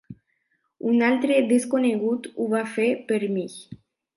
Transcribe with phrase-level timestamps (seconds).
[0.91, 3.49] Un altre desconegut ho va fer per mi.